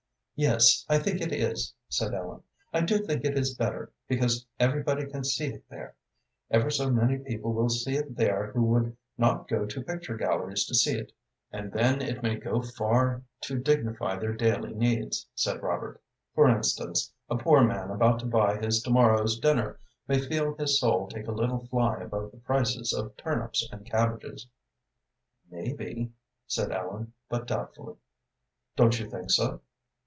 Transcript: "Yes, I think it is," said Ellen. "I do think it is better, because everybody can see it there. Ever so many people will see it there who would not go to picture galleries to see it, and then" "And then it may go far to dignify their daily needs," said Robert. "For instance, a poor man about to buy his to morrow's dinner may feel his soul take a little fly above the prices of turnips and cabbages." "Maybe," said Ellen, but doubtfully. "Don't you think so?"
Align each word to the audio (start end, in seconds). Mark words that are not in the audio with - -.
"Yes, 0.35 0.83
I 0.89 0.97
think 0.97 1.21
it 1.21 1.31
is," 1.31 1.71
said 1.87 2.15
Ellen. 2.15 2.41
"I 2.73 2.81
do 2.81 2.97
think 3.05 3.23
it 3.23 3.37
is 3.37 3.53
better, 3.53 3.91
because 4.07 4.43
everybody 4.59 5.05
can 5.05 5.23
see 5.23 5.53
it 5.53 5.63
there. 5.69 5.93
Ever 6.49 6.71
so 6.71 6.89
many 6.89 7.19
people 7.19 7.53
will 7.53 7.69
see 7.69 7.95
it 7.95 8.15
there 8.15 8.51
who 8.51 8.63
would 8.63 8.97
not 9.19 9.47
go 9.47 9.67
to 9.67 9.83
picture 9.83 10.17
galleries 10.17 10.65
to 10.65 10.73
see 10.73 10.97
it, 10.97 11.11
and 11.51 11.71
then" 11.71 12.01
"And 12.01 12.01
then 12.01 12.09
it 12.09 12.23
may 12.23 12.37
go 12.37 12.59
far 12.59 13.21
to 13.41 13.59
dignify 13.59 14.17
their 14.17 14.33
daily 14.33 14.73
needs," 14.73 15.27
said 15.35 15.61
Robert. 15.61 16.01
"For 16.33 16.49
instance, 16.49 17.13
a 17.29 17.37
poor 17.37 17.63
man 17.63 17.91
about 17.91 18.17
to 18.21 18.25
buy 18.25 18.57
his 18.57 18.81
to 18.81 18.89
morrow's 18.89 19.37
dinner 19.39 19.79
may 20.07 20.17
feel 20.27 20.55
his 20.55 20.79
soul 20.79 21.07
take 21.07 21.27
a 21.27 21.31
little 21.31 21.67
fly 21.67 21.97
above 21.99 22.31
the 22.31 22.37
prices 22.37 22.93
of 22.93 23.15
turnips 23.15 23.69
and 23.71 23.85
cabbages." 23.85 24.47
"Maybe," 25.51 26.13
said 26.47 26.71
Ellen, 26.71 27.13
but 27.29 27.45
doubtfully. 27.45 27.97
"Don't 28.75 28.99
you 28.99 29.07
think 29.07 29.29
so?" 29.29 29.61